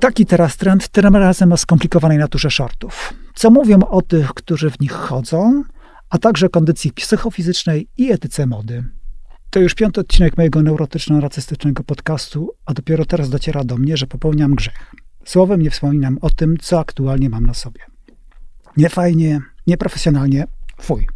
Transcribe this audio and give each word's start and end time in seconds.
Taki 0.00 0.26
teraz 0.26 0.56
trend, 0.56 0.88
tym 0.88 1.16
razem 1.16 1.52
o 1.52 1.56
skomplikowanej 1.56 2.18
naturze 2.18 2.50
shortów. 2.50 3.14
Co 3.34 3.50
mówią 3.50 3.78
o 3.78 4.02
tych, 4.02 4.34
którzy 4.34 4.70
w 4.70 4.80
nich 4.80 4.92
chodzą, 4.92 5.62
a 6.10 6.18
także 6.18 6.48
kondycji 6.48 6.92
psychofizycznej 6.92 7.86
i 7.96 8.12
etyce 8.12 8.46
mody. 8.46 8.84
To 9.50 9.60
już 9.60 9.74
piąty 9.74 10.00
odcinek 10.00 10.36
mojego 10.36 10.60
neurotyczno-racystycznego 10.62 11.82
podcastu, 11.82 12.52
a 12.66 12.74
dopiero 12.74 13.04
teraz 13.04 13.30
dociera 13.30 13.64
do 13.64 13.76
mnie, 13.76 13.96
że 13.96 14.06
popełniam 14.06 14.54
grzech. 14.54 14.94
Słowem 15.24 15.62
nie 15.62 15.70
wspominam 15.70 16.18
o 16.20 16.30
tym, 16.30 16.56
co 16.60 16.80
aktualnie 16.80 17.30
mam 17.30 17.46
na 17.46 17.54
sobie. 17.54 17.80
Niefajnie, 18.76 19.40
nieprofesjonalnie, 19.66 20.46
fuj. 20.80 21.06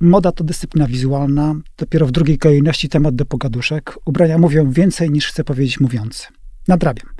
Moda 0.00 0.32
to 0.32 0.44
dyscyplina 0.44 0.86
wizualna, 0.86 1.54
dopiero 1.78 2.06
w 2.06 2.12
drugiej 2.12 2.38
kolejności 2.38 2.88
temat 2.88 3.14
do 3.14 3.24
pogaduszek. 3.24 3.98
Ubrania 4.04 4.38
mówią 4.38 4.70
więcej 4.70 5.10
niż 5.10 5.26
chce 5.26 5.44
powiedzieć 5.44 5.80
mówiący. 5.80 6.26
Nadrabiam. 6.68 7.13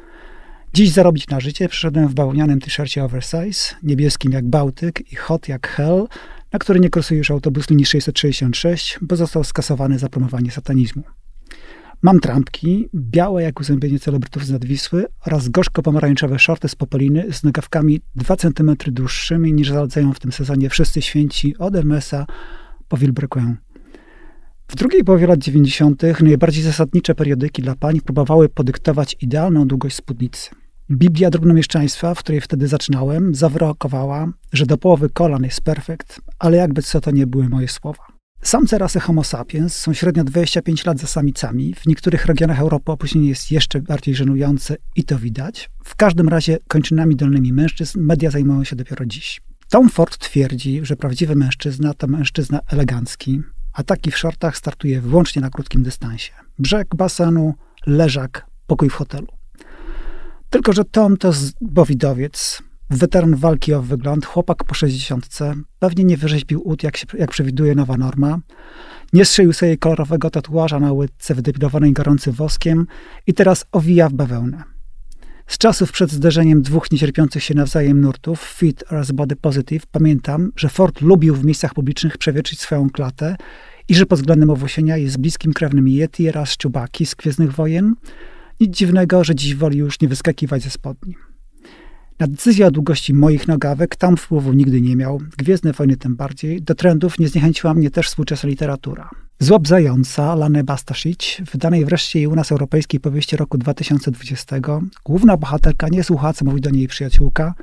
Dziś 0.75 0.91
zarobić 0.91 1.29
na 1.29 1.41
życie 1.41 1.69
przyszedłem 1.69 2.09
w 2.09 2.15
bawełnianym 2.15 2.61
t-shircie 2.61 3.05
oversize, 3.05 3.75
niebieskim 3.83 4.33
jak 4.33 4.45
Bałtyk 4.47 5.13
i 5.13 5.17
hot 5.17 5.49
jak 5.49 5.69
hell, 5.69 6.07
na 6.53 6.59
który 6.59 6.81
nie 6.81 6.91
kursuje 6.91 7.19
już 7.19 7.31
autobus 7.31 7.71
linii 7.71 7.87
666, 7.87 8.99
bo 9.03 9.17
został 9.17 9.45
skasowany 9.45 9.99
za 9.99 10.09
promowanie 10.09 10.51
satanizmu. 10.51 11.03
Mam 12.03 12.21
trampki, 12.21 12.89
białe 12.95 13.43
jak 13.43 13.61
uzębienie 13.61 13.99
celebrytów 13.99 14.47
z 14.47 14.51
Nadwisły 14.51 15.07
oraz 15.27 15.49
gorzko-pomarańczowe 15.49 16.39
shorty 16.39 16.69
z 16.69 16.75
popoliny 16.75 17.33
z 17.33 17.43
nogawkami 17.43 18.01
2 18.17 18.37
cm 18.37 18.77
dłuższymi 18.87 19.53
niż 19.53 19.69
zaledzają 19.69 20.13
w 20.13 20.21
tym 20.21 20.33
sezonie 20.33 20.71
wszyscy 20.71 21.03
święci 21.03 21.59
od 21.59 21.75
Hermesa 21.75 22.27
po 22.89 22.97
Villebrequin. 22.97 23.57
W 24.69 24.77
drugiej 24.77 25.05
połowie 25.05 25.27
lat 25.27 25.39
90. 25.39 26.03
najbardziej 26.21 26.63
zasadnicze 26.63 27.15
periodyki 27.15 27.63
dla 27.63 27.75
pań 27.75 28.01
próbowały 28.01 28.49
podyktować 28.49 29.17
idealną 29.21 29.69
długość 29.69 29.97
spódnicy. 29.97 30.64
Biblia 30.91 31.31
drobnomieszczaństwa, 31.31 32.15
w 32.15 32.19
której 32.19 32.41
wtedy 32.41 32.69
zaczynałem, 32.69 33.35
zawrokowała, 33.35 34.29
że 34.53 34.67
do 34.67 34.79
połowy 34.79 35.09
kolan 35.11 35.45
jest 35.45 35.61
perfekt, 35.61 36.21
ale 36.39 36.57
jakby 36.57 36.83
co 36.83 37.01
to 37.01 37.11
nie 37.11 37.27
były 37.27 37.49
moje 37.49 37.69
słowa. 37.69 38.05
Samce 38.43 38.79
rasy 38.79 39.01
Homo 39.01 39.25
sapiens 39.25 39.77
są 39.77 39.93
średnio 39.93 40.25
25 40.25 40.85
lat 40.85 40.99
za 40.99 41.07
samicami. 41.07 41.75
W 41.75 41.87
niektórych 41.87 42.27
regionach 42.27 42.61
Europy 42.61 42.93
opóźnienie 42.93 43.29
jest 43.29 43.51
jeszcze 43.51 43.81
bardziej 43.81 44.15
żenujące 44.15 44.77
i 44.97 45.05
to 45.05 45.19
widać. 45.19 45.71
W 45.85 45.97
każdym 45.97 46.29
razie 46.29 46.59
kończynami 46.69 47.17
dolnymi 47.17 47.53
mężczyzn 47.53 48.01
media 48.01 48.31
zajmują 48.31 48.65
się 48.65 48.77
dopiero 48.77 49.07
dziś. 49.07 49.41
Tom 49.71 49.89
Ford 49.89 50.19
twierdzi, 50.19 50.81
że 50.83 50.97
prawdziwy 50.97 51.35
mężczyzna 51.35 51.95
to 51.95 52.07
mężczyzna 52.07 52.61
elegancki, 52.73 53.43
a 53.73 53.83
taki 53.83 54.11
w 54.11 54.19
shortach 54.19 54.57
startuje 54.57 55.01
wyłącznie 55.01 55.43
na 55.43 55.51
krótkim 55.51 55.83
dystansie. 55.83 56.33
Brzeg 56.59 56.97
basenu, 56.97 57.55
leżak, 57.87 58.47
pokój 58.67 58.91
w 58.91 58.95
hotelu. 58.95 59.27
Tylko, 60.55 60.73
że 60.73 60.85
Tom 60.85 61.17
to 61.17 61.33
bowidowiec, 61.61 62.63
weteran 62.91 63.37
walki 63.37 63.75
o 63.75 63.83
wygląd, 63.83 64.27
chłopak 64.27 64.65
po 64.65 64.75
60, 64.75 65.29
pewnie 65.79 66.05
nie 66.05 66.17
wyrzeźbił 66.17 66.69
ud, 66.69 66.83
jak, 66.83 66.97
się, 66.97 67.07
jak 67.19 67.31
przewiduje 67.31 67.75
nowa 67.75 67.97
norma, 67.97 68.39
nie 69.13 69.25
strzelił 69.25 69.53
sobie 69.53 69.77
kolorowego 69.77 70.31
tatuaża 70.31 70.81
na 70.81 70.93
łydce 70.93 71.35
wydepilowanej 71.35 71.93
gorącym 71.93 72.33
woskiem. 72.33 72.87
I 73.27 73.35
teraz 73.35 73.65
owija 73.73 74.09
w 74.09 74.13
bawełnę. 74.13 74.63
Z 75.47 75.59
czasów 75.59 75.93
przed 75.93 76.11
zderzeniem 76.11 76.63
dwóch 76.63 76.93
niecierpiących 76.93 77.45
się 77.45 77.55
nawzajem 77.55 78.01
nurtów, 78.01 78.41
Fit 78.41 78.85
oraz 78.91 79.13
Body 79.13 79.37
Positive, 79.37 79.87
pamiętam, 79.87 80.53
że 80.57 80.69
Ford 80.69 81.01
lubił 81.01 81.35
w 81.35 81.45
miejscach 81.45 81.75
publicznych 81.75 82.19
przewietrzyć 82.19 82.61
swoją 82.61 82.91
klatę 82.91 83.37
i 83.89 83.95
że 83.95 84.07
pod 84.07 84.19
względem 84.19 84.51
owłosienia 84.51 84.97
jest 84.97 85.19
bliskim 85.19 85.53
krewnym 85.53 85.89
Yeti 85.89 86.29
oraz 86.29 86.57
Czubaki 86.57 87.07
z 87.07 87.15
Gwiezdnych 87.15 87.53
Wojen. 87.53 87.95
Nic 88.61 88.77
dziwnego, 88.77 89.25
że 89.25 89.35
dziś 89.35 89.55
woli 89.55 89.79
już 89.79 90.01
nie 90.01 90.09
wyskakiwać 90.09 90.63
ze 90.63 90.71
spodni. 90.71 91.15
Na 92.19 92.27
decyzję 92.27 92.67
o 92.67 92.71
długości 92.71 93.15
moich 93.15 93.49
nogawek 93.49 93.97
tam 93.97 94.17
wpływu 94.17 94.53
nigdy 94.53 94.81
nie 94.81 94.97
miał, 94.97 95.21
Gwiezdne 95.39 95.73
Wojny 95.73 95.97
tym 95.97 96.17
bardziej. 96.17 96.63
Do 96.63 96.75
trendów 96.75 97.19
nie 97.19 97.29
zniechęciła 97.29 97.75
mnie 97.75 97.91
też 97.91 98.07
współczesna 98.07 98.49
literatura. 98.49 99.11
Złap 99.39 99.69
zająca 99.69 100.35
Lane 100.35 100.65
Bastasic, 100.65 101.37
wydanej 101.53 101.85
wreszcie 101.85 102.21
i 102.21 102.27
u 102.27 102.35
nas 102.35 102.53
europejskiej 102.53 103.01
powieści 103.01 103.37
roku 103.37 103.59
2020, 103.59 104.57
główna 105.05 105.37
bohaterka 105.37 105.89
nie 105.89 106.05
słucha, 106.05 106.33
co 106.33 106.45
mówi 106.45 106.61
do 106.61 106.71
niej 106.71 106.89
przyjaciółka, 106.89 107.55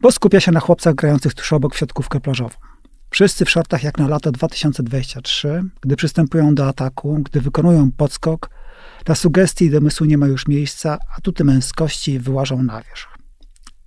bo 0.00 0.12
skupia 0.12 0.40
się 0.40 0.52
na 0.52 0.60
chłopcach 0.60 0.94
grających 0.94 1.34
tuż 1.34 1.52
obok 1.52 1.74
w 1.74 1.78
siatkówkę 1.78 2.20
plażową. 2.20 2.54
Wszyscy 3.10 3.44
w 3.44 3.50
shortach 3.50 3.82
jak 3.82 3.98
na 3.98 4.08
lato 4.08 4.32
2023, 4.32 5.62
gdy 5.80 5.96
przystępują 5.96 6.54
do 6.54 6.68
ataku, 6.68 7.22
gdy 7.24 7.40
wykonują 7.40 7.90
podskok, 7.96 8.50
dla 9.04 9.14
sugestii 9.14 9.64
i 9.64 9.70
domysłu 9.70 10.06
nie 10.06 10.18
ma 10.18 10.26
już 10.26 10.48
miejsca, 10.48 10.98
a 11.16 11.20
tuty 11.20 11.44
męskości 11.44 12.18
wyłażą 12.18 12.62
na 12.62 12.82
wierzch. 12.82 13.18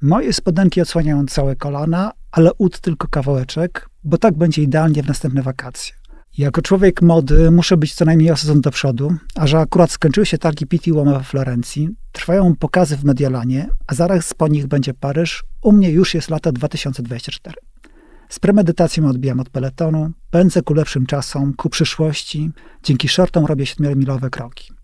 Moje 0.01 0.33
spodenki 0.33 0.81
odsłaniają 0.81 1.25
całe 1.25 1.55
kolana, 1.55 2.11
ale 2.31 2.53
ud 2.57 2.79
tylko 2.79 3.07
kawałeczek, 3.07 3.89
bo 4.03 4.17
tak 4.17 4.37
będzie 4.37 4.61
idealnie 4.61 5.03
w 5.03 5.07
następne 5.07 5.41
wakacje. 5.41 5.93
Jako 6.37 6.61
człowiek 6.61 7.01
mody 7.01 7.51
muszę 7.51 7.77
być 7.77 7.93
co 7.93 8.05
najmniej 8.05 8.31
o 8.31 8.37
sezon 8.37 8.61
do 8.61 8.71
przodu, 8.71 9.13
a 9.35 9.47
że 9.47 9.59
akurat 9.59 9.91
skończyły 9.91 10.25
się 10.25 10.37
targi 10.37 10.67
Pitti 10.67 10.91
Uomo 10.91 11.17
we 11.17 11.23
Florencji, 11.23 11.89
trwają 12.11 12.55
pokazy 12.55 12.97
w 12.97 13.03
Mediolanie, 13.03 13.69
a 13.87 13.95
zaraz 13.95 14.33
po 14.33 14.47
nich 14.47 14.67
będzie 14.67 14.93
Paryż, 14.93 15.43
u 15.61 15.71
mnie 15.71 15.91
już 15.91 16.13
jest 16.13 16.29
lata 16.29 16.51
2024. 16.51 17.55
Z 18.29 18.39
premedytacją 18.39 19.09
odbijam 19.09 19.39
od 19.39 19.49
peletonu, 19.49 20.11
pędzę 20.31 20.61
ku 20.61 20.73
lepszym 20.73 21.05
czasom, 21.05 21.53
ku 21.53 21.69
przyszłości, 21.69 22.51
dzięki 22.83 23.07
shortom 23.07 23.45
robię 23.45 23.65
7-milowe 23.65 24.29
kroki. 24.29 24.80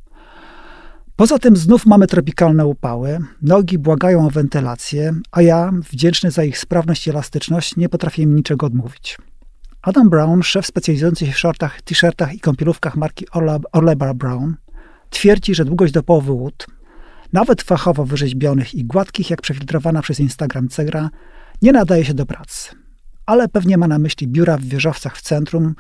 Poza 1.18 1.40
tym 1.40 1.56
znów 1.56 1.86
mamy 1.86 2.08
tropikalne 2.08 2.66
upały, 2.66 3.20
nogi 3.42 3.78
błagają 3.78 4.28
o 4.28 4.30
wentylację, 4.30 5.16
a 5.32 5.42
ja, 5.42 5.72
wdzięczny 5.92 6.32
za 6.32 6.44
ich 6.44 6.60
sprawność 6.60 7.08
i 7.08 7.10
elastyczność, 7.10 7.76
nie 7.76 7.90
potrafię 7.90 8.24
im 8.24 8.36
niczego 8.36 8.66
odmówić. 8.66 9.18
Adam 9.82 10.10
Brown, 10.10 10.44
szef 10.44 10.66
specjalizujący 10.66 11.26
się 11.26 11.32
w 11.32 11.38
shortach, 11.38 11.82
t-shirtach 11.82 12.34
i 12.34 12.40
kąpielówkach 12.40 12.96
marki 12.96 13.26
Orlebar 13.72 14.16
Brown, 14.16 14.56
twierdzi, 15.10 15.56
że 15.56 15.66
długość 15.66 15.94
do 15.94 16.04
połowy 16.04 16.32
łód, 16.32 16.68
nawet 17.34 17.62
fachowo 17.62 18.06
wyrzeźbionych 18.06 18.76
i 18.76 18.86
gładkich 18.86 19.30
jak 19.30 19.42
przefiltrowana 19.42 20.02
przez 20.02 20.20
Instagram 20.20 20.70
cegra, 20.70 21.10
nie 21.62 21.72
nadaje 21.72 22.06
się 22.06 22.14
do 22.14 22.26
pracy. 22.26 22.70
Ale 23.26 23.48
pewnie 23.48 23.78
ma 23.78 23.88
na 23.88 24.00
myśli 24.00 24.28
biura 24.28 24.58
w 24.58 24.64
wieżowcach 24.64 25.18
w 25.18 25.22
centrum, 25.22 25.76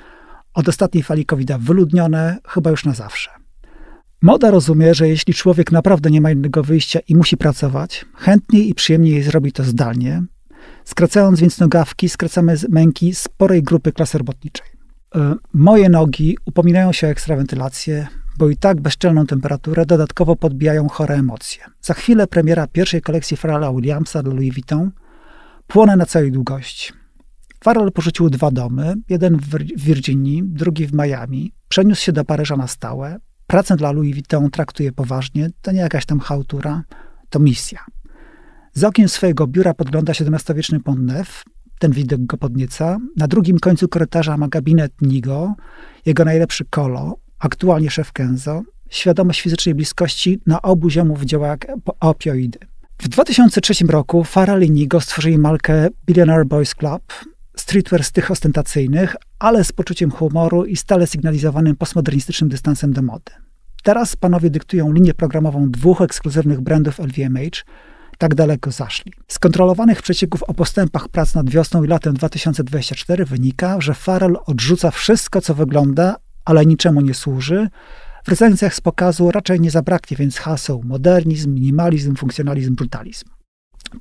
od 0.53 0.69
ostatniej 0.69 1.03
fali 1.03 1.25
covid 1.25 1.51
wyludnione 1.57 2.37
chyba 2.47 2.69
już 2.69 2.85
na 2.85 2.93
zawsze. 2.93 3.46
Moda 4.21 4.51
rozumie, 4.51 4.93
że 4.93 5.07
jeśli 5.07 5.33
człowiek 5.33 5.71
naprawdę 5.71 6.11
nie 6.11 6.21
ma 6.21 6.31
innego 6.31 6.63
wyjścia 6.63 6.99
i 7.07 7.15
musi 7.15 7.37
pracować, 7.37 8.05
chętniej 8.15 8.69
i 8.69 8.75
przyjemniej 8.75 9.23
zrobi 9.23 9.51
to 9.51 9.63
zdalnie. 9.63 10.23
Skracając 10.85 11.39
więc 11.39 11.59
nogawki, 11.59 12.09
skracamy 12.09 12.55
męki 12.69 13.15
sporej 13.15 13.63
grupy 13.63 13.91
klasy 13.91 14.17
robotniczej. 14.17 14.67
E, 15.15 15.35
moje 15.53 15.89
nogi 15.89 16.37
upominają 16.45 16.91
się 16.91 17.07
o 17.07 17.09
ekstrawentylację, 17.09 18.07
bo 18.37 18.49
i 18.49 18.57
tak 18.57 18.81
bezczelną 18.81 19.25
temperaturę 19.25 19.85
dodatkowo 19.85 20.35
podbijają 20.35 20.89
chore 20.89 21.15
emocje. 21.15 21.63
Za 21.81 21.93
chwilę 21.93 22.27
premiera 22.27 22.67
pierwszej 22.67 23.01
kolekcji 23.01 23.37
Farrella 23.37 23.73
Williamsa 23.73 24.23
dla 24.23 24.33
Louis 24.33 24.53
Vuitton. 24.53 24.91
Płonę 25.67 25.95
na 25.95 26.05
całej 26.05 26.31
długości. 26.31 26.93
Farrell 27.63 27.91
porzucił 27.91 28.29
dwa 28.29 28.51
domy, 28.51 28.95
jeden 29.09 29.37
w 29.37 29.57
Virginii, 29.77 30.43
drugi 30.45 30.87
w 30.87 30.93
Miami. 30.93 31.51
Przeniósł 31.69 32.01
się 32.01 32.11
do 32.11 32.25
Paryża 32.25 32.57
na 32.57 32.67
stałe. 32.67 33.19
Pracę 33.47 33.75
dla 33.75 33.91
Louis 33.91 34.13
Vuitton 34.13 34.51
traktuje 34.51 34.91
poważnie, 34.91 35.49
to 35.61 35.71
nie 35.71 35.79
jakaś 35.79 36.05
tam 36.05 36.19
chałtura, 36.19 36.83
to 37.29 37.39
misja. 37.39 37.79
Z 38.73 38.83
okien 38.83 39.09
swojego 39.09 39.47
biura 39.47 39.73
podgląda 39.73 40.13
XVII-wieczny 40.13 40.79
Pont 40.79 40.99
Neuf, 40.99 41.43
ten 41.79 41.91
widok 41.91 42.21
go 42.21 42.37
podnieca. 42.37 42.97
Na 43.17 43.27
drugim 43.27 43.59
końcu 43.59 43.87
korytarza 43.87 44.37
ma 44.37 44.47
gabinet 44.47 44.91
Nigo, 45.01 45.53
jego 46.05 46.25
najlepszy 46.25 46.65
kolo, 46.65 47.17
aktualnie 47.39 47.89
szef 47.89 48.11
Kenzo. 48.11 48.61
Świadomość 48.89 49.41
fizycznej 49.41 49.75
bliskości 49.75 50.39
na 50.45 50.61
obu 50.61 50.89
ziomów 50.89 51.21
działa 51.23 51.47
jak 51.47 51.67
opioidy. 51.99 52.59
W 52.99 53.07
2003 53.07 53.85
roku 53.85 54.23
Farrell 54.23 54.63
i 54.63 54.71
Nigo 54.71 55.01
stworzyli 55.01 55.37
markę 55.37 55.87
Billionaire 56.05 56.45
Boys 56.45 56.75
Club, 56.75 57.03
streetwear 57.67 58.03
z 58.03 58.11
tych 58.11 58.31
ostentacyjnych, 58.31 59.15
ale 59.39 59.63
z 59.63 59.71
poczuciem 59.71 60.11
humoru 60.11 60.65
i 60.65 60.75
stale 60.75 61.07
sygnalizowanym 61.07 61.75
postmodernistycznym 61.75 62.49
dystansem 62.49 62.93
do 62.93 63.01
mody. 63.01 63.31
Teraz 63.83 64.15
panowie 64.15 64.49
dyktują 64.49 64.91
linię 64.91 65.13
programową 65.13 65.71
dwóch 65.71 66.01
ekskluzywnych 66.01 66.61
brandów 66.61 66.99
LVMH, 66.99 67.65
tak 68.17 68.35
daleko 68.35 68.71
zaszli. 68.71 69.13
Z 69.27 69.39
kontrolowanych 69.39 70.01
przecieków 70.01 70.43
o 70.43 70.53
postępach 70.53 71.09
prac 71.09 71.35
nad 71.35 71.49
wiosną 71.49 71.83
i 71.83 71.87
latem 71.87 72.13
2024 72.13 73.25
wynika, 73.25 73.81
że 73.81 73.93
Farrell 73.93 74.37
odrzuca 74.45 74.91
wszystko, 74.91 75.41
co 75.41 75.55
wygląda, 75.55 76.15
ale 76.45 76.65
niczemu 76.65 77.01
nie 77.01 77.13
służy. 77.13 77.69
W 78.23 78.29
recenzjach 78.29 78.75
z 78.75 78.81
pokazu 78.81 79.31
raczej 79.31 79.59
nie 79.59 79.71
zabraknie 79.71 80.17
więc 80.17 80.37
haseł 80.37 80.81
modernizm, 80.85 81.53
minimalizm, 81.53 82.15
funkcjonalizm, 82.15 82.75
brutalizm. 82.75 83.36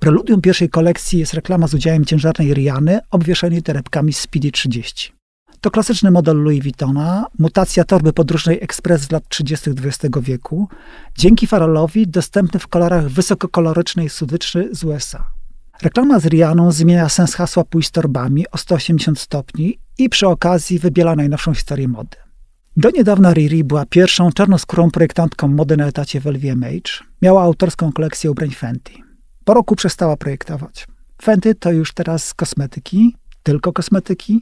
Preludium 0.00 0.40
pierwszej 0.40 0.68
kolekcji 0.68 1.18
jest 1.18 1.34
reklama 1.34 1.68
z 1.68 1.74
udziałem 1.74 2.04
ciężarnej 2.04 2.54
Riany 2.54 3.00
obwieszonej 3.10 3.62
torebkami 3.62 4.12
Speedy 4.12 4.52
30. 4.52 5.12
To 5.60 5.70
klasyczny 5.70 6.10
model 6.10 6.36
Louis 6.42 6.62
Vuittona, 6.62 7.26
mutacja 7.38 7.84
torby 7.84 8.12
podróżnej 8.12 8.58
Express 8.62 9.02
z 9.02 9.10
lat 9.10 9.28
30. 9.28 9.70
XX 9.70 10.14
wieku, 10.20 10.68
dzięki 11.18 11.46
Farrellowi 11.46 12.06
dostępny 12.06 12.60
w 12.60 12.68
kolorach 12.68 13.08
wysokokolorycznej 13.08 14.08
słodyczny 14.08 14.68
z 14.72 14.84
USA. 14.84 15.24
Reklama 15.82 16.20
z 16.20 16.26
Rianą 16.26 16.72
zmienia 16.72 17.08
sens 17.08 17.34
hasła 17.34 17.64
Pój 17.64 17.82
z 17.82 17.90
torbami 17.90 18.44
o 18.52 18.58
180 18.58 19.18
stopni 19.18 19.78
i 19.98 20.08
przy 20.08 20.28
okazji 20.28 20.78
wybiela 20.78 21.16
najnowszą 21.16 21.54
historię 21.54 21.88
mody. 21.88 22.16
Do 22.76 22.90
niedawna 22.90 23.32
Riri 23.32 23.64
była 23.64 23.86
pierwszą 23.86 24.32
czarnoskórą 24.32 24.90
projektantką 24.90 25.48
mody 25.48 25.76
na 25.76 25.86
etacie 25.86 26.20
w 26.20 26.26
LVMH. 26.26 27.04
Miała 27.22 27.42
autorską 27.42 27.92
kolekcję 27.92 28.30
ubrań 28.30 28.50
Fenty. 28.50 29.05
Po 29.46 29.54
roku 29.54 29.76
przestała 29.76 30.16
projektować. 30.16 30.86
Fenty 31.22 31.54
to 31.54 31.72
już 31.72 31.92
teraz 31.92 32.34
kosmetyki, 32.34 33.16
tylko 33.42 33.72
kosmetyki. 33.72 34.40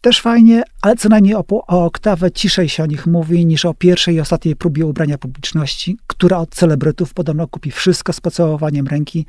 Też 0.00 0.20
fajnie, 0.20 0.62
ale 0.82 0.96
co 0.96 1.08
najmniej 1.08 1.34
o, 1.34 1.44
o 1.48 1.84
oktawę 1.84 2.32
ciszej 2.32 2.68
się 2.68 2.82
o 2.82 2.86
nich 2.86 3.06
mówi 3.06 3.46
niż 3.46 3.64
o 3.64 3.74
pierwszej 3.74 4.14
i 4.14 4.20
ostatniej 4.20 4.56
próbie 4.56 4.86
ubrania 4.86 5.18
publiczności, 5.18 5.96
która 6.06 6.38
od 6.38 6.50
celebrytów 6.50 7.14
podobno 7.14 7.48
kupi 7.48 7.70
wszystko 7.70 8.12
z 8.12 8.20
pocałowaniem 8.20 8.86
ręki, 8.86 9.26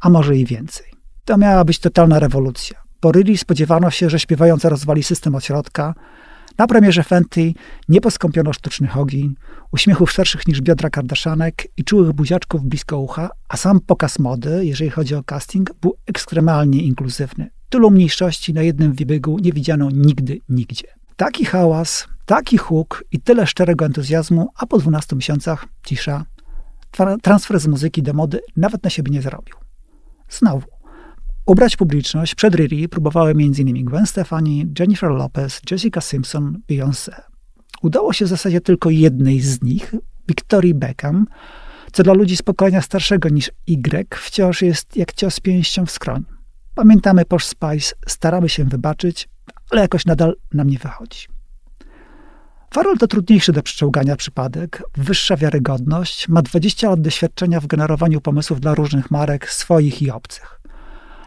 a 0.00 0.10
może 0.10 0.36
i 0.36 0.44
więcej. 0.44 0.86
To 1.24 1.36
miała 1.36 1.64
być 1.64 1.78
totalna 1.78 2.18
rewolucja. 2.18 2.76
Po 3.00 3.12
Riri 3.12 3.38
spodziewano 3.38 3.90
się, 3.90 4.10
że 4.10 4.20
śpiewająca 4.20 4.68
rozwali 4.68 5.02
system 5.02 5.34
od 5.34 5.44
środka, 5.44 5.94
na 6.58 6.66
premierze 6.66 7.02
Fenty 7.02 7.54
nie 7.88 8.00
poskąpiono 8.00 8.52
sztucznych 8.52 8.96
ogin, 8.96 9.34
uśmiechów 9.72 10.12
szerszych 10.12 10.48
niż 10.48 10.60
biodra 10.60 10.90
kardaszanek 10.90 11.68
i 11.76 11.84
czułych 11.84 12.12
buziaczków 12.12 12.64
blisko 12.64 12.98
ucha, 12.98 13.30
a 13.48 13.56
sam 13.56 13.80
pokaz 13.80 14.18
mody, 14.18 14.66
jeżeli 14.66 14.90
chodzi 14.90 15.14
o 15.14 15.22
casting, 15.22 15.70
był 15.80 15.96
ekstremalnie 16.06 16.82
inkluzywny. 16.82 17.50
Tylu 17.70 17.90
mniejszości 17.90 18.54
na 18.54 18.62
jednym 18.62 18.92
wybiegu 18.92 19.38
nie 19.38 19.52
widziano 19.52 19.90
nigdy, 19.90 20.40
nigdzie. 20.48 20.88
Taki 21.16 21.44
hałas, 21.44 22.08
taki 22.26 22.58
huk 22.58 23.04
i 23.12 23.20
tyle 23.20 23.46
szczerego 23.46 23.84
entuzjazmu, 23.84 24.48
a 24.56 24.66
po 24.66 24.78
12 24.78 25.16
miesiącach 25.16 25.66
cisza. 25.84 26.24
Transfer 27.22 27.60
z 27.60 27.66
muzyki 27.66 28.02
do 28.02 28.12
mody 28.12 28.40
nawet 28.56 28.84
na 28.84 28.90
siebie 28.90 29.12
nie 29.12 29.22
zarobił. 29.22 29.54
Znowu, 30.30 30.66
Ubrać 31.46 31.76
publiczność 31.76 32.34
przed 32.34 32.54
Riri 32.54 32.88
próbowały 32.88 33.30
m.in. 33.30 33.84
Gwen 33.84 34.06
Stefani, 34.06 34.66
Jennifer 34.78 35.10
Lopez, 35.10 35.60
Jessica 35.70 36.00
Simpson, 36.00 36.58
Beyoncé. 36.70 37.12
Udało 37.82 38.12
się 38.12 38.24
w 38.24 38.28
zasadzie 38.28 38.60
tylko 38.60 38.90
jednej 38.90 39.40
z 39.40 39.62
nich, 39.62 39.94
Victorii 40.28 40.74
Beckham, 40.74 41.26
co 41.92 42.02
dla 42.02 42.12
ludzi 42.12 42.36
z 42.36 42.42
pokolenia 42.42 42.82
starszego 42.82 43.28
niż 43.28 43.50
Y 43.66 44.16
wciąż 44.16 44.62
jest 44.62 44.96
jak 44.96 45.12
cios 45.12 45.40
pięścią 45.40 45.86
w 45.86 45.90
skroń. 45.90 46.24
Pamiętamy 46.74 47.24
Posh 47.24 47.44
Spice, 47.44 47.94
staramy 48.06 48.48
się 48.48 48.64
wybaczyć, 48.64 49.28
ale 49.70 49.80
jakoś 49.80 50.06
nadal 50.06 50.34
nam 50.52 50.70
nie 50.70 50.78
wychodzi. 50.78 51.26
Farol 52.74 52.98
to 52.98 53.06
trudniejszy 53.06 53.52
do 53.52 53.62
przeczołgania 53.62 54.16
przypadek, 54.16 54.82
wyższa 54.96 55.36
wiarygodność, 55.36 56.28
ma 56.28 56.42
20 56.42 56.90
lat 56.90 57.00
doświadczenia 57.00 57.60
w 57.60 57.66
generowaniu 57.66 58.20
pomysłów 58.20 58.60
dla 58.60 58.74
różnych 58.74 59.10
marek, 59.10 59.50
swoich 59.50 60.02
i 60.02 60.10
obcych. 60.10 60.61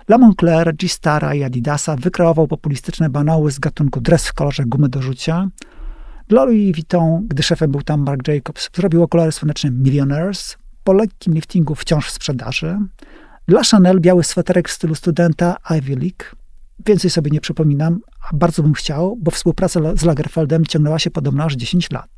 La 0.09 0.17
Moncler, 0.17 0.75
G-Stara 0.75 1.35
i 1.35 1.43
Adidasa 1.43 1.95
wykreował 1.95 2.47
populistyczne 2.47 3.09
banały 3.09 3.51
z 3.51 3.59
gatunku 3.59 4.01
dres 4.01 4.27
w 4.27 4.33
kolorze 4.33 4.63
gumy 4.65 4.89
do 4.89 5.01
rzucia. 5.01 5.47
Dla 6.27 6.43
Louis 6.43 6.75
Vuitton, 6.75 7.27
gdy 7.27 7.43
szefem 7.43 7.71
był 7.71 7.81
tam 7.81 8.03
Mark 8.03 8.27
Jacobs, 8.27 8.69
zrobił 8.75 9.03
okulary 9.03 9.31
słoneczne 9.31 9.71
Millionaires, 9.71 10.57
po 10.83 10.93
lekkim 10.93 11.33
liftingu 11.33 11.75
wciąż 11.75 12.07
w 12.07 12.11
sprzedaży. 12.11 12.77
Dla 13.47 13.61
Chanel 13.63 13.99
biały 13.99 14.23
sweterek 14.23 14.69
w 14.69 14.71
stylu 14.71 14.95
studenta 14.95 15.55
Ivy 15.77 15.95
League. 15.95 16.35
Więcej 16.85 17.09
sobie 17.09 17.31
nie 17.31 17.41
przypominam, 17.41 17.99
a 18.29 18.35
bardzo 18.35 18.63
bym 18.63 18.73
chciał, 18.73 19.17
bo 19.21 19.31
współpraca 19.31 19.79
z 19.95 20.03
Lagerfeldem 20.03 20.65
ciągnęła 20.65 20.99
się 20.99 21.11
podobno 21.11 21.43
aż 21.43 21.55
10 21.55 21.91
lat. 21.91 22.09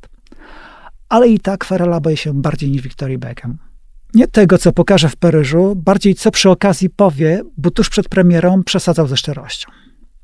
Ale 1.08 1.28
i 1.28 1.40
tak 1.40 1.64
Ferrella 1.64 2.00
boję 2.00 2.16
się 2.16 2.42
bardziej 2.42 2.70
niż 2.70 2.82
Victoria 2.82 3.18
Beckham. 3.18 3.67
Nie 4.14 4.28
tego, 4.28 4.58
co 4.58 4.72
pokaże 4.72 5.08
w 5.08 5.16
Paryżu, 5.16 5.74
bardziej 5.76 6.14
co 6.14 6.30
przy 6.30 6.50
okazji 6.50 6.90
powie, 6.90 7.42
bo 7.56 7.70
tuż 7.70 7.88
przed 7.88 8.08
premierą 8.08 8.62
przesadzał 8.62 9.06
ze 9.06 9.16
szczerością. 9.16 9.70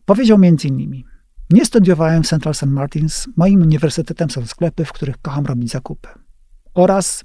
Powiedział 0.04 0.38
między 0.38 0.68
innymi: 0.68 1.04
Nie 1.50 1.64
studiowałem 1.64 2.22
w 2.22 2.26
Central 2.26 2.54
St. 2.54 2.66
Martins, 2.66 3.26
moim 3.36 3.62
uniwersytetem 3.62 4.30
są 4.30 4.46
sklepy, 4.46 4.84
w 4.84 4.92
których 4.92 5.18
kocham 5.22 5.46
robić 5.46 5.70
zakupy. 5.70 6.08
Oraz 6.74 7.24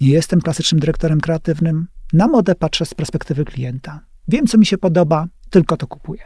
nie 0.00 0.08
jestem 0.08 0.40
klasycznym 0.40 0.80
dyrektorem 0.80 1.20
kreatywnym, 1.20 1.86
na 2.12 2.26
modę 2.26 2.54
patrzę 2.54 2.86
z 2.86 2.94
perspektywy 2.94 3.44
klienta. 3.44 4.00
Wiem, 4.28 4.46
co 4.46 4.58
mi 4.58 4.66
się 4.66 4.78
podoba, 4.78 5.26
tylko 5.50 5.76
to 5.76 5.86
kupuję. 5.86 6.22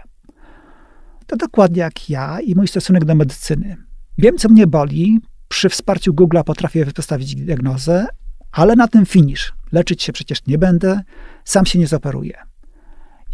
To 1.26 1.36
dokładnie 1.36 1.80
jak 1.80 2.10
ja 2.10 2.40
i 2.40 2.54
mój 2.54 2.68
stosunek 2.68 3.04
do 3.04 3.14
medycyny. 3.14 3.76
Wiem, 4.18 4.38
co 4.38 4.48
mnie 4.48 4.66
boli, 4.66 5.20
przy 5.48 5.68
wsparciu 5.68 6.12
Google'a 6.12 6.44
potrafię 6.44 6.86
postawić 6.86 7.34
diagnozę, 7.34 8.06
ale 8.52 8.76
na 8.76 8.88
tym 8.88 9.06
finisz. 9.06 9.52
Leczyć 9.72 10.02
się 10.02 10.12
przecież 10.12 10.46
nie 10.46 10.58
będę, 10.58 11.00
sam 11.44 11.66
się 11.66 11.78
nie 11.78 11.86
zoperuję. 11.86 12.38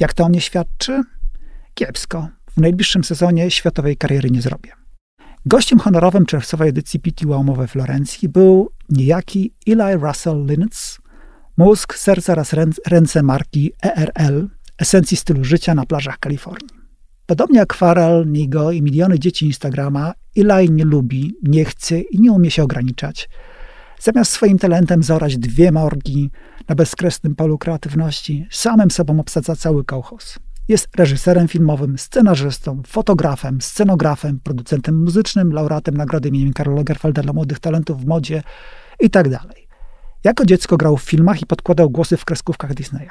Jak 0.01 0.13
to 0.13 0.25
o 0.25 0.29
mnie 0.29 0.41
świadczy? 0.41 1.03
Kiepsko. 1.75 2.29
W 2.57 2.61
najbliższym 2.61 3.05
sezonie 3.05 3.51
światowej 3.51 3.97
kariery 3.97 4.31
nie 4.31 4.43
zrobię. 4.43 4.73
Gościem 5.47 5.79
honorowym 5.79 6.27
czerwcowej 6.27 6.69
edycji 6.69 7.01
PT 7.01 7.27
Łomo 7.27 7.55
we 7.55 7.67
Florencji 7.67 8.29
był 8.29 8.71
niejaki 8.89 9.53
Eli 9.67 9.95
Russell 9.95 10.47
Linz, 10.47 10.99
mózg, 11.57 11.95
serce 11.95 12.33
oraz 12.33 12.51
ręce 12.87 13.23
marki 13.23 13.73
ERL, 13.83 14.47
esencji 14.79 15.17
stylu 15.17 15.45
życia 15.45 15.75
na 15.75 15.87
plażach 15.87 16.19
Kalifornii. 16.19 16.77
Podobnie 17.27 17.59
jak 17.59 17.75
Farrell, 17.75 18.27
Nigo 18.27 18.73
i 18.73 18.83
miliony 18.83 19.19
dzieci 19.19 19.47
Instagrama, 19.47 20.13
Eli 20.37 20.71
nie 20.71 20.85
lubi, 20.85 21.35
nie 21.43 21.65
chce 21.65 22.01
i 22.01 22.21
nie 22.21 22.33
umie 22.33 22.51
się 22.51 22.63
ograniczać– 22.63 23.29
Zamiast 24.01 24.33
swoim 24.33 24.59
talentem 24.59 25.03
zorać 25.03 25.39
dwie 25.39 25.73
morgi 25.73 26.31
na 26.69 26.75
bezkresnym 26.75 27.35
polu 27.35 27.59
kreatywności, 27.59 28.47
samym 28.51 28.91
sobą 28.91 29.21
obsadza 29.21 29.57
cały 29.57 29.85
kołchos. 29.85 30.39
Jest 30.69 30.89
reżyserem 30.97 31.49
filmowym, 31.49 31.99
scenarzystą, 31.99 32.83
fotografem, 32.87 33.61
scenografem, 33.61 34.41
producentem 34.41 35.03
muzycznym, 35.03 35.53
laureatem 35.53 35.97
nagrody 35.97 36.29
imieniem 36.29 36.53
Karola 36.53 36.77
Lagerfelda 36.77 37.23
dla 37.23 37.33
młodych 37.33 37.61
talentów 37.61 38.01
w 38.01 38.07
modzie 38.07 38.43
itd. 39.01 39.31
Tak 39.31 39.57
jako 40.25 40.45
dziecko 40.45 40.77
grał 40.77 40.97
w 40.97 41.03
filmach 41.03 41.43
i 41.43 41.47
podkładał 41.47 41.91
głosy 41.91 42.17
w 42.17 42.25
kreskówkach 42.25 42.75
Disneya. 42.75 43.11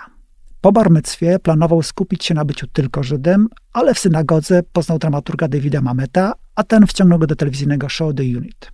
Po 0.62 0.72
barmecwie 0.72 1.40
planował 1.40 1.84
skupić 1.84 2.26
się 2.26 2.34
na 2.34 2.46
byciu 2.46 2.68
tylko 2.68 3.04
Żydem, 3.04 3.48
ale 3.74 3.94
w 3.94 4.00
synagodze 4.00 4.64
poznał 4.64 5.00
dramaturga 5.00 5.48
Davida 5.48 5.82
Mameta, 5.82 6.34
a 6.56 6.64
ten 6.64 6.88
wciągnął 6.88 7.20
go 7.20 7.28
do 7.28 7.36
telewizyjnego 7.36 7.90
show 7.90 8.16
The 8.16 8.24
Unit. 8.24 8.72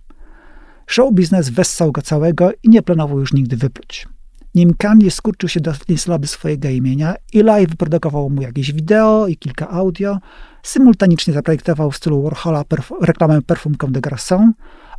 Show 0.86 1.12
biznes 1.12 1.48
wessał 1.48 1.92
go 1.92 2.02
całego 2.02 2.50
i 2.62 2.68
nie 2.68 2.82
planował 2.82 3.20
już 3.20 3.32
nigdy 3.32 3.56
wypluć. 3.56 4.08
Nim 4.54 4.74
Kanye 4.78 5.10
skurczył 5.10 5.48
się 5.48 5.60
do 5.60 5.72
słaby 5.96 6.26
swojego 6.26 6.68
imienia, 6.68 7.14
Eli 7.34 7.66
wyprodukował 7.66 8.30
mu 8.30 8.42
jakieś 8.42 8.72
wideo 8.72 9.26
i 9.26 9.36
kilka 9.36 9.68
audio, 9.68 10.18
symultanicznie 10.62 11.34
zaprojektował 11.34 11.90
w 11.90 11.96
stylu 11.96 12.22
Warhola 12.22 12.64
perf 12.64 12.92
reklamę 13.00 13.42
Perfum 13.42 13.74
Comme 13.76 13.92
des 13.92 14.02
Garçons 14.02 14.52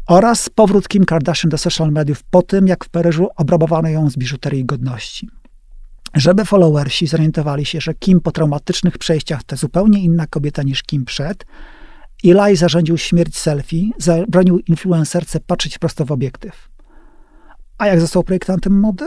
oraz 0.07 0.49
powrót 0.49 0.87
Kim 0.87 1.05
Kardashian 1.05 1.49
do 1.49 1.57
social 1.57 1.91
mediów 1.91 2.23
po 2.23 2.41
tym, 2.41 2.67
jak 2.67 2.85
w 2.85 2.89
Paryżu 2.89 3.27
obrabowano 3.35 3.89
ją 3.89 4.09
z 4.09 4.17
biżuterii 4.17 4.65
godności. 4.65 5.29
Żeby 6.13 6.45
followersi 6.45 7.07
zorientowali 7.07 7.65
się, 7.65 7.81
że 7.81 7.93
Kim 7.93 8.21
po 8.21 8.31
traumatycznych 8.31 8.97
przejściach 8.97 9.43
to 9.43 9.55
zupełnie 9.55 10.03
inna 10.03 10.27
kobieta 10.27 10.63
niż 10.63 10.83
Kim 10.83 11.05
przed, 11.05 11.45
Eli 12.23 12.55
zarządził 12.55 12.97
śmierć 12.97 13.37
selfie, 13.37 13.89
zabronił 13.97 14.59
influencerce 14.59 15.39
patrzeć 15.39 15.77
prosto 15.77 16.05
w 16.05 16.11
obiektyw. 16.11 16.69
A 17.77 17.87
jak 17.87 18.01
został 18.01 18.23
projektantem 18.23 18.79
mody? 18.79 19.05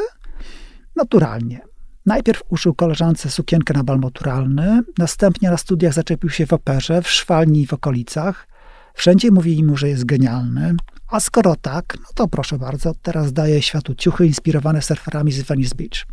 Naturalnie. 0.96 1.60
Najpierw 2.06 2.42
uszył 2.48 2.74
koleżance 2.74 3.30
sukienkę 3.30 3.74
na 3.74 3.84
bal 3.84 3.98
maturalny, 3.98 4.80
następnie 4.98 5.50
na 5.50 5.56
studiach 5.56 5.92
zaczepił 5.92 6.30
się 6.30 6.46
w 6.46 6.52
operze, 6.52 7.02
w 7.02 7.10
szwalni 7.10 7.62
i 7.62 7.66
w 7.66 7.72
okolicach. 7.72 8.48
Wszędzie 8.94 9.30
mówili 9.30 9.64
mu, 9.64 9.76
że 9.76 9.88
jest 9.88 10.04
genialny. 10.04 10.74
A 11.10 11.20
skoro 11.20 11.56
tak, 11.56 11.96
no 12.00 12.06
to 12.14 12.28
proszę 12.28 12.58
bardzo, 12.58 12.92
teraz 13.02 13.32
daje 13.32 13.62
światu 13.62 13.94
ciuchy 13.94 14.26
inspirowane 14.26 14.82
surferami 14.82 15.32
z 15.32 15.42
Venice 15.42 15.74
Beach. 15.74 16.06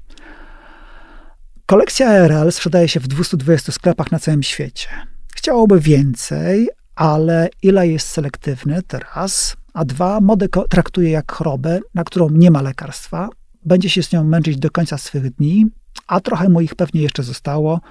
Kolekcja 1.66 2.10
RL 2.12 2.52
sprzedaje 2.52 2.88
się 2.88 3.00
w 3.00 3.08
220 3.08 3.72
sklepach 3.72 4.12
na 4.12 4.20
całym 4.20 4.44
świecie. 4.44 4.88
Chciałoby 5.36 5.80
więcej, 5.80 6.70
ale 6.96 7.50
ile 7.62 7.88
jest 7.88 8.08
selektywny 8.08 8.82
teraz, 8.88 9.58
a 9.74 9.86
dwa, 9.86 10.22
modę 10.22 10.48
traktuje 10.70 11.10
jak 11.10 11.32
chorobę, 11.32 11.80
na 11.94 12.04
którą 12.04 12.30
nie 12.30 12.52
ma 12.52 12.62
lekarstwa, 12.62 13.30
będzie 13.66 13.90
się 13.90 14.04
z 14.04 14.12
nią 14.12 14.24
męczyć 14.24 14.58
do 14.58 14.72
końca 14.72 14.98
swych 14.98 15.36
dni, 15.36 15.66
a 16.08 16.20
trochę 16.20 16.50
mu 16.50 16.62
ich 16.62 16.76
pewnie 16.76 17.02
jeszcze 17.02 17.24
zostało, 17.24 17.82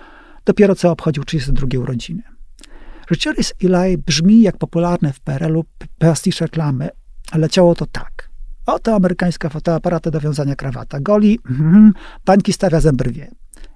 dopiero 0.44 0.74
co 0.74 0.90
obchodził 0.90 1.24
32 1.24 1.78
urodziny. 1.78 2.22
Życiorys 3.10 3.54
Eli 3.62 3.98
brzmi 3.98 4.42
jak 4.42 4.56
popularne 4.56 5.12
w 5.12 5.20
PRL-u 5.20 5.64
reklamy, 6.40 6.90
ale 7.30 7.40
leciało 7.40 7.74
to 7.74 7.86
tak. 7.86 8.28
Oto 8.66 8.94
amerykańska 8.94 9.48
fotoaparata 9.48 10.10
do 10.10 10.20
wiązania 10.20 10.56
krawata. 10.56 11.00
Goli, 11.00 11.38
mm, 11.50 11.92
pańki 12.24 12.52
stawia 12.52 12.80
zębrwie. 12.80 13.30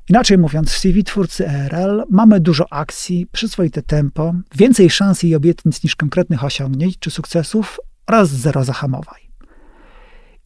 Inaczej 0.08 0.38
mówiąc, 0.38 0.70
w 0.70 0.78
CV 0.78 1.04
twórcy 1.04 1.48
ERL 1.48 2.02
mamy 2.10 2.40
dużo 2.40 2.72
akcji, 2.72 3.26
przyzwoite 3.32 3.82
tempo, 3.82 4.34
więcej 4.54 4.90
szans 4.90 5.24
i 5.24 5.34
obietnic 5.34 5.84
niż 5.84 5.96
konkretnych 5.96 6.44
osiągnięć 6.44 6.98
czy 6.98 7.10
sukcesów 7.10 7.80
oraz 8.06 8.30
zero 8.30 8.64
zahamowań. 8.64 9.20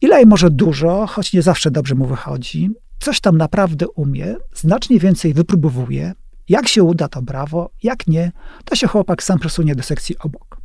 Ilaj 0.01 0.25
może 0.25 0.49
dużo, 0.49 1.07
choć 1.07 1.33
nie 1.33 1.41
zawsze 1.41 1.71
dobrze 1.71 1.95
mu 1.95 2.05
wychodzi, 2.05 2.69
coś 2.99 3.19
tam 3.19 3.37
naprawdę 3.37 3.87
umie, 3.87 4.35
znacznie 4.55 4.99
więcej 4.99 5.33
wypróbowuje. 5.33 6.13
Jak 6.49 6.67
się 6.67 6.83
uda, 6.83 7.07
to 7.07 7.21
brawo, 7.21 7.69
jak 7.83 8.07
nie, 8.07 8.31
to 8.65 8.75
się 8.75 8.87
chłopak 8.87 9.23
sam 9.23 9.39
przesunie 9.39 9.75
do 9.75 9.83
sekcji 9.83 10.15
obok. 10.19 10.57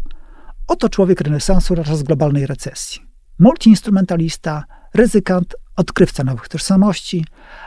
Oto 0.69 0.89
człowiek 0.89 1.21
renesansu 1.21 1.75
z 1.95 2.03
globalnej 2.03 2.47
recesji. 2.47 3.03
Multiinstrumentalista, 3.39 4.65
ryzykant, 4.95 5.55
odkrywca 5.77 6.25
nowych 6.25 6.49
tożsamości, 6.49 7.25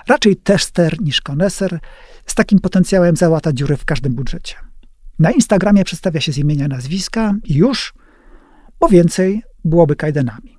raczej 0.08 0.36
tester 0.36 1.02
niż 1.02 1.22
koneser, 1.22 1.80
z 2.26 2.36
takim 2.36 2.60
potencjałem 2.60 3.16
załata 3.16 3.54
dziury 3.54 3.78
w 3.78 3.86
każdym 3.86 4.14
budżecie. 4.14 4.56
Na 5.20 5.32
Instagramie 5.32 5.84
przedstawia 5.84 6.22
się 6.22 6.32
z 6.32 6.38
imienia 6.38 6.68
nazwiska 6.68 7.36
i 7.44 7.54
już, 7.54 7.94
bo 8.80 8.88
więcej 8.88 9.44
byłoby 9.66 9.96
kajdanami. 9.96 10.58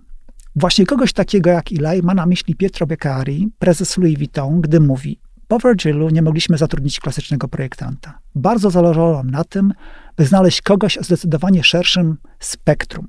Właśnie 0.56 0.86
kogoś 0.86 1.12
takiego 1.12 1.50
jak 1.50 1.66
Eli 1.72 2.02
ma 2.02 2.14
na 2.14 2.26
myśli 2.26 2.54
Pietro 2.54 2.86
Beccari, 2.86 3.48
prezes 3.58 3.98
Louis 3.98 4.18
Vuitton, 4.18 4.60
gdy 4.60 4.80
mówi 4.80 5.18
po 5.48 5.58
Virgilu 5.58 6.10
nie 6.10 6.22
mogliśmy 6.22 6.58
zatrudnić 6.58 7.00
klasycznego 7.00 7.48
projektanta. 7.48 8.18
Bardzo 8.34 8.70
zależało 8.70 9.16
nam 9.16 9.30
na 9.30 9.44
tym, 9.44 9.72
by 10.16 10.26
znaleźć 10.26 10.62
kogoś 10.62 10.98
o 10.98 11.02
zdecydowanie 11.02 11.64
szerszym 11.64 12.16
spektrum. 12.40 13.08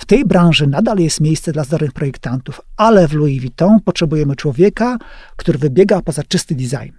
W 0.00 0.06
tej 0.06 0.24
branży 0.24 0.66
nadal 0.66 0.98
jest 0.98 1.20
miejsce 1.20 1.52
dla 1.52 1.64
zdolnych 1.64 1.92
projektantów, 1.92 2.60
ale 2.76 3.08
w 3.08 3.12
Louis 3.12 3.40
Vuitton 3.40 3.80
potrzebujemy 3.80 4.36
człowieka, 4.36 4.98
który 5.36 5.58
wybiega 5.58 6.02
poza 6.02 6.22
czysty 6.22 6.54
design. 6.54 6.92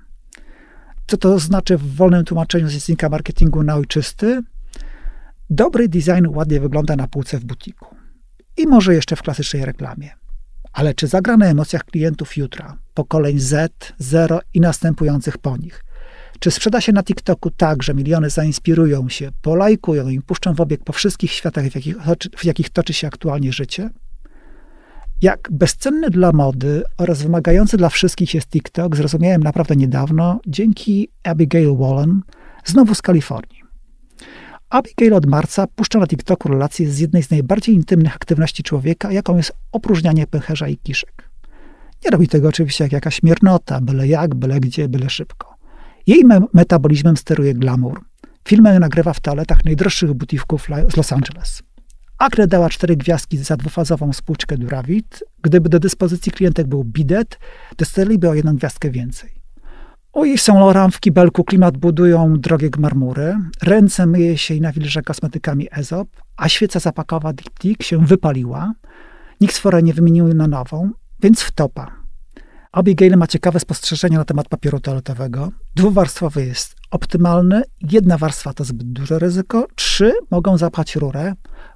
Co 1.07 1.17
to 1.17 1.39
znaczy 1.39 1.77
w 1.77 1.95
wolnym 1.95 2.25
tłumaczeniu 2.25 2.67
z 2.67 2.73
języka 2.73 3.09
marketingu 3.09 3.63
na 3.63 3.75
ojczysty? 3.75 4.41
Dobry 5.49 5.89
design 5.89 6.27
ładnie 6.27 6.59
wygląda 6.59 6.95
na 6.95 7.07
półce 7.07 7.39
w 7.39 7.45
butiku 7.45 7.95
i 8.57 8.67
może 8.67 8.93
jeszcze 8.93 9.15
w 9.15 9.21
klasycznej 9.21 9.65
reklamie. 9.65 10.09
Ale 10.73 10.93
czy 10.93 11.07
zagra 11.07 11.37
na 11.37 11.45
emocjach 11.45 11.83
klientów 11.83 12.37
jutra, 12.37 12.77
pokoleń 12.93 13.39
Z, 13.39 13.93
Zero 13.99 14.39
i 14.53 14.59
następujących 14.59 15.37
po 15.37 15.57
nich? 15.57 15.83
Czy 16.41 16.51
sprzeda 16.51 16.81
się 16.81 16.91
na 16.91 17.03
TikToku 17.03 17.51
tak, 17.51 17.83
że 17.83 17.93
miliony 17.93 18.29
zainspirują 18.29 19.09
się, 19.09 19.31
polajkują 19.41 20.09
i 20.09 20.21
puszczą 20.21 20.53
w 20.53 20.61
obieg 20.61 20.83
po 20.83 20.93
wszystkich 20.93 21.31
światach, 21.31 21.65
w 21.65 21.75
jakich, 21.75 21.95
w 22.37 22.45
jakich 22.45 22.69
toczy 22.69 22.93
się 22.93 23.07
aktualnie 23.07 23.53
życie? 23.53 23.89
Jak 25.21 25.49
bezcenny 25.51 26.09
dla 26.09 26.31
mody 26.31 26.83
oraz 26.97 27.21
wymagający 27.21 27.77
dla 27.77 27.89
wszystkich 27.89 28.33
jest 28.33 28.49
TikTok, 28.49 28.95
zrozumiałem 28.95 29.43
naprawdę 29.43 29.75
niedawno 29.75 30.39
dzięki 30.47 31.07
Abigail 31.23 31.77
Wallen, 31.77 32.21
znowu 32.65 32.95
z 32.95 33.01
Kalifornii. 33.01 33.63
Abigail 34.69 35.13
od 35.13 35.25
marca 35.25 35.67
puszcza 35.67 35.99
na 35.99 36.07
TikToku 36.07 36.49
relacje 36.49 36.91
z 36.91 36.99
jednej 36.99 37.23
z 37.23 37.31
najbardziej 37.31 37.75
intymnych 37.75 38.15
aktywności 38.15 38.63
człowieka, 38.63 39.11
jaką 39.11 39.37
jest 39.37 39.51
opróżnianie 39.71 40.27
pęcherza 40.27 40.67
i 40.67 40.77
kiszek. 40.77 41.29
Nie 42.05 42.11
robi 42.11 42.27
tego 42.27 42.47
oczywiście 42.47 42.83
jak 42.83 42.91
jakaś 42.91 43.23
miernota, 43.23 43.81
byle 43.81 44.07
jak, 44.07 44.35
byle 44.35 44.59
gdzie, 44.59 44.89
byle 44.89 45.09
szybko. 45.09 45.50
Jej 46.07 46.25
me 46.25 46.39
metabolizmem 46.53 47.17
steruje 47.17 47.53
glamour. 47.53 48.01
Filmy 48.47 48.79
nagrywa 48.79 49.13
w 49.13 49.19
toaletach 49.19 49.65
najdroższych 49.65 50.13
butików 50.13 50.67
z 50.89 50.97
Los 50.97 51.13
Angeles. 51.13 51.63
Akre 52.17 52.47
dała 52.47 52.69
cztery 52.69 52.95
gwiazdki 52.97 53.37
za 53.37 53.57
dwufazową 53.57 54.13
spłuczkę 54.13 54.57
Duravit. 54.57 55.23
Gdyby 55.41 55.69
do 55.69 55.79
dyspozycji 55.79 56.31
klientek 56.31 56.67
był 56.67 56.83
bidet, 56.83 57.39
dostaliby 57.77 58.29
o 58.29 58.33
jedną 58.33 58.55
gwiazdkę 58.55 58.89
więcej. 58.89 59.29
U 60.13 60.25
ich 60.25 60.41
Saint 60.41 60.59
Laurent 60.59 60.95
w 60.95 60.99
kibelku 60.99 61.43
klimat 61.43 61.77
budują 61.77 62.39
drogie 62.39 62.69
gmarmury, 62.69 63.37
ręce 63.61 64.05
myje 64.05 64.37
się 64.37 64.53
i 64.53 64.61
nawilża 64.61 65.01
kosmetykami 65.01 65.67
Ezop, 65.71 66.07
a 66.37 66.49
świeca 66.49 66.79
zapakowa 66.79 67.33
Diptyk 67.33 67.83
się 67.83 68.05
wypaliła. 68.05 68.73
Nikt 69.41 69.55
sforę 69.55 69.83
nie 69.83 69.93
wymienił 69.93 70.33
na 70.33 70.47
nową, 70.47 70.89
więc 71.21 71.41
wtopa. 71.41 72.00
Abigail 72.71 73.17
ma 73.17 73.27
ciekawe 73.27 73.59
spostrzeżenia 73.59 74.17
na 74.17 74.25
temat 74.25 74.49
papieru 74.49 74.79
toaletowego. 74.79 75.51
Dwuwarstwowy 75.75 76.45
jest 76.45 76.75
optymalny, 76.91 77.61
jedna 77.81 78.17
warstwa 78.17 78.53
to 78.53 78.63
zbyt 78.63 78.93
duże 78.93 79.19
ryzyko, 79.19 79.67
trzy 79.75 80.13
mogą 80.31 80.57
zapchać 80.57 80.95
rurę. 80.95 81.33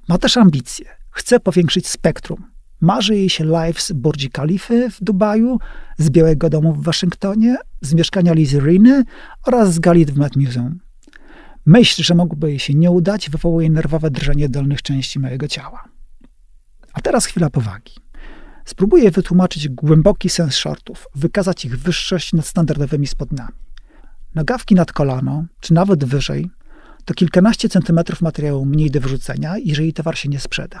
Ma 0.08 0.18
też 0.18 0.36
ambicje. 0.36 0.86
Chce 1.10 1.40
powiększyć 1.40 1.88
spektrum. 1.88 2.44
Marzy 2.80 3.16
jej 3.16 3.30
się 3.30 3.44
live 3.44 3.80
z 3.80 3.92
Burdzi 3.92 4.30
Kalify 4.30 4.90
w 4.90 5.04
Dubaju, 5.04 5.58
z 5.98 6.10
Białego 6.10 6.50
Domu 6.50 6.72
w 6.72 6.84
Waszyngtonie, 6.84 7.56
z 7.80 7.94
mieszkania 7.94 8.32
Lizy 8.32 8.60
Riny 8.60 9.04
oraz 9.46 9.74
z 9.74 9.78
galit 9.78 10.10
w 10.10 10.16
Met 10.16 10.36
Museum. 10.36 10.78
Myśl, 11.66 12.02
że 12.02 12.14
mogłoby 12.14 12.50
jej 12.50 12.58
się 12.58 12.74
nie 12.74 12.90
udać, 12.90 13.30
wywołuje 13.30 13.70
nerwowe 13.70 14.10
drżenie 14.10 14.48
dolnych 14.48 14.82
części 14.82 15.18
mojego 15.18 15.48
ciała. 15.48 15.84
A 16.92 17.00
teraz 17.00 17.26
chwila 17.26 17.50
powagi. 17.50 17.92
Spróbuję 18.66 19.10
wytłumaczyć 19.10 19.68
głęboki 19.68 20.28
sens 20.28 20.54
shortów, 20.54 21.06
wykazać 21.14 21.64
ich 21.64 21.78
wyższość 21.78 22.32
nad 22.32 22.46
standardowymi 22.46 23.06
spodniami. 23.06 23.52
Nogawki 24.34 24.74
nad 24.74 24.92
kolano, 24.92 25.44
czy 25.60 25.74
nawet 25.74 26.04
wyżej, 26.04 26.50
to 27.04 27.14
kilkanaście 27.14 27.68
centymetrów 27.68 28.20
materiału 28.20 28.64
mniej 28.64 28.90
do 28.90 29.00
wyrzucenia, 29.00 29.54
jeżeli 29.64 29.92
towar 29.92 30.18
się 30.18 30.28
nie 30.28 30.40
sprzeda. 30.40 30.80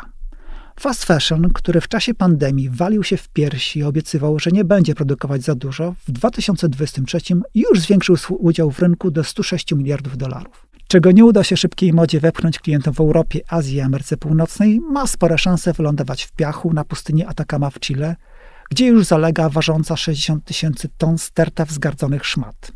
Fast 0.80 1.04
fashion, 1.04 1.48
który 1.54 1.80
w 1.80 1.88
czasie 1.88 2.14
pandemii 2.14 2.70
walił 2.70 3.04
się 3.04 3.16
w 3.16 3.28
piersi 3.28 3.78
i 3.78 3.82
obiecywał, 3.82 4.38
że 4.38 4.50
nie 4.50 4.64
będzie 4.64 4.94
produkować 4.94 5.42
za 5.42 5.54
dużo, 5.54 5.94
w 6.08 6.12
2023 6.12 7.18
już 7.54 7.80
zwiększył 7.80 8.16
swój 8.16 8.36
udział 8.40 8.70
w 8.70 8.78
rynku 8.78 9.10
do 9.10 9.24
106 9.24 9.72
miliardów 9.72 10.16
dolarów. 10.16 10.65
Czego 10.88 11.10
nie 11.10 11.24
uda 11.24 11.44
się 11.44 11.56
szybkiej 11.56 11.92
modzie 11.92 12.20
wepchnąć 12.20 12.58
klientom 12.58 12.94
w 12.94 13.00
Europie, 13.00 13.40
Azji 13.48 13.76
i 13.76 13.80
Ameryce 13.80 14.16
Północnej, 14.16 14.80
ma 14.80 15.06
spore 15.06 15.38
szanse 15.38 15.72
wylądować 15.72 16.22
w 16.22 16.32
piachu 16.32 16.72
na 16.72 16.84
pustyni 16.84 17.24
Atacama 17.24 17.70
w 17.70 17.80
Chile, 17.80 18.16
gdzie 18.70 18.86
już 18.86 19.04
zalega 19.04 19.48
ważąca 19.48 19.96
60 19.96 20.44
tysięcy 20.44 20.88
ton 20.98 21.18
sterta 21.18 21.64
wzgardzonych 21.64 22.26
szmat. 22.26 22.72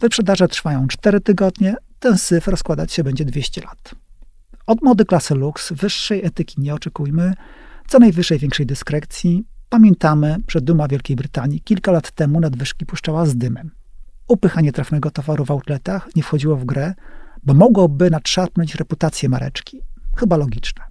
Wyprzedaże 0.00 0.48
trwają 0.48 0.88
4 0.88 1.20
tygodnie, 1.20 1.76
ten 2.00 2.18
syf 2.18 2.48
rozkładać 2.48 2.92
się 2.92 3.04
będzie 3.04 3.24
200 3.24 3.60
lat. 3.60 3.94
Od 4.66 4.82
mody 4.82 5.04
klasy 5.04 5.34
lux, 5.34 5.72
wyższej 5.72 6.26
etyki 6.26 6.60
nie 6.60 6.74
oczekujmy, 6.74 7.34
co 7.88 7.98
najwyższej 7.98 8.38
większej 8.38 8.66
dyskrecji. 8.66 9.44
Pamiętamy, 9.68 10.36
że 10.48 10.60
Duma 10.60 10.88
Wielkiej 10.88 11.16
Brytanii 11.16 11.60
kilka 11.60 11.92
lat 11.92 12.10
temu 12.10 12.40
nadwyżki 12.40 12.86
puszczała 12.86 13.26
z 13.26 13.36
dymem. 13.36 13.70
Upychanie 14.28 14.72
trafnego 14.72 15.10
towaru 15.10 15.44
w 15.44 15.50
outletach 15.50 16.08
nie 16.16 16.22
wchodziło 16.22 16.56
w 16.56 16.64
grę, 16.64 16.94
bo 17.44 17.54
mogłoby 17.54 18.10
nadszarpnąć 18.10 18.74
reputację 18.74 19.28
mareczki. 19.28 19.80
Chyba 20.16 20.36
logiczne. 20.36 20.84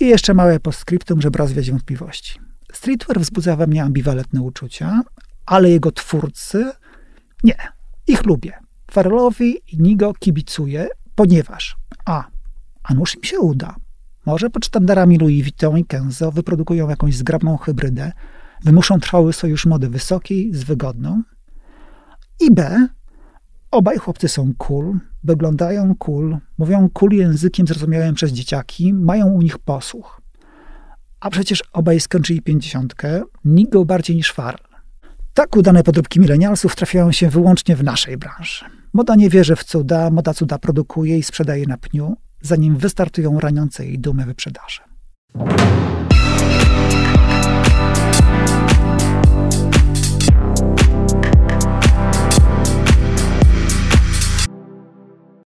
I 0.00 0.06
jeszcze 0.06 0.34
małe 0.34 0.60
postscriptum, 0.60 1.20
żeby 1.20 1.38
rozwiać 1.38 1.70
wątpliwości. 1.70 2.40
Streetwear 2.72 3.20
wzbudza 3.20 3.56
we 3.56 3.66
mnie 3.66 3.82
ambiwalentne 3.82 4.42
uczucia, 4.42 5.02
ale 5.46 5.70
jego 5.70 5.92
twórcy 5.92 6.72
nie. 7.44 7.56
Ich 8.06 8.24
lubię. 8.24 8.52
Farrellowi 8.90 9.56
i 9.72 9.82
Nigo 9.82 10.14
kibicuję, 10.14 10.88
ponieważ 11.14 11.76
a. 12.04 12.24
A 12.82 12.94
nuż 12.94 13.14
im 13.14 13.24
się 13.24 13.40
uda. 13.40 13.74
Może 14.26 14.50
pod 14.50 14.66
sztandarami 14.66 15.18
Louis 15.18 15.42
Vuitton 15.42 15.78
i 15.78 15.84
Kenzo 15.84 16.32
wyprodukują 16.32 16.88
jakąś 16.88 17.16
zgrabną 17.16 17.56
hybrydę, 17.56 18.12
wymuszą 18.64 19.00
trwały 19.00 19.32
sojusz 19.32 19.66
mody 19.66 19.88
wysokiej 19.88 20.54
z 20.54 20.64
wygodną. 20.64 21.22
I 22.40 22.54
B. 22.54 22.88
Obaj 23.70 23.98
chłopcy 23.98 24.28
są 24.28 24.52
cool, 24.58 24.98
wyglądają 25.26 25.94
cool, 25.98 26.36
mówią 26.58 26.88
cool 26.92 27.12
językiem 27.12 27.66
zrozumiałym 27.66 28.14
przez 28.14 28.32
dzieciaki, 28.32 28.94
mają 28.94 29.26
u 29.26 29.42
nich 29.42 29.58
posłuch. 29.58 30.20
A 31.20 31.30
przecież 31.30 31.62
obaj 31.72 32.00
skończyli 32.00 32.42
pięćdziesiątkę, 32.42 33.22
nikt 33.44 33.72
go 33.72 33.84
bardziej 33.84 34.16
niż 34.16 34.32
Farl. 34.32 34.62
Tak 35.34 35.56
udane 35.56 35.82
podróbki 35.82 36.20
milenialsów 36.20 36.76
trafiają 36.76 37.12
się 37.12 37.28
wyłącznie 37.28 37.76
w 37.76 37.84
naszej 37.84 38.16
branży. 38.16 38.64
Moda 38.92 39.14
nie 39.14 39.30
wierzy 39.30 39.56
w 39.56 39.64
cuda, 39.64 40.10
moda 40.10 40.34
cuda 40.34 40.58
produkuje 40.58 41.18
i 41.18 41.22
sprzedaje 41.22 41.66
na 41.66 41.76
pniu, 41.76 42.16
zanim 42.42 42.76
wystartują 42.76 43.40
raniące 43.40 43.86
jej 43.86 43.98
dumy 43.98 44.26
wyprzedaże. 44.26 44.80